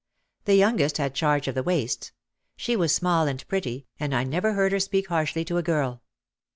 The 0.45 0.55
youngest 0.55 0.97
had 0.97 1.13
charge 1.13 1.47
of 1.47 1.53
the 1.53 1.61
waists. 1.61 2.11
She 2.55 2.75
was 2.75 2.91
small 2.91 3.27
and 3.27 3.47
pretty 3.47 3.85
and 3.99 4.15
I 4.15 4.23
never 4.23 4.53
heard 4.53 4.71
her 4.71 4.79
speak 4.79 5.09
harshly 5.09 5.45
to 5.45 5.57
a 5.57 5.61
girl. 5.61 6.01